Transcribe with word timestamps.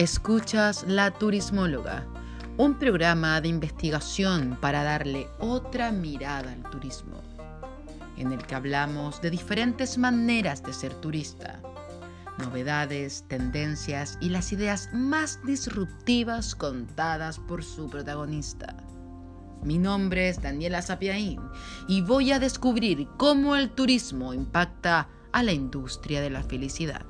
Escuchas 0.00 0.86
La 0.88 1.10
Turismóloga, 1.10 2.06
un 2.56 2.78
programa 2.78 3.38
de 3.42 3.48
investigación 3.48 4.56
para 4.58 4.82
darle 4.82 5.28
otra 5.38 5.92
mirada 5.92 6.52
al 6.52 6.62
turismo, 6.70 7.20
en 8.16 8.32
el 8.32 8.38
que 8.46 8.54
hablamos 8.54 9.20
de 9.20 9.28
diferentes 9.28 9.98
maneras 9.98 10.62
de 10.62 10.72
ser 10.72 10.94
turista, 10.94 11.60
novedades, 12.38 13.26
tendencias 13.28 14.16
y 14.22 14.30
las 14.30 14.54
ideas 14.54 14.88
más 14.94 15.38
disruptivas 15.44 16.54
contadas 16.54 17.38
por 17.38 17.62
su 17.62 17.90
protagonista. 17.90 18.74
Mi 19.62 19.76
nombre 19.76 20.30
es 20.30 20.40
Daniela 20.40 20.80
Sapiaín 20.80 21.42
y 21.88 22.00
voy 22.00 22.32
a 22.32 22.38
descubrir 22.38 23.06
cómo 23.18 23.54
el 23.54 23.68
turismo 23.68 24.32
impacta 24.32 25.10
a 25.32 25.42
la 25.42 25.52
industria 25.52 26.22
de 26.22 26.30
la 26.30 26.42
felicidad. 26.42 27.04